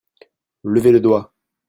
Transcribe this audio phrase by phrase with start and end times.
[0.63, 1.31] Levez le doigt!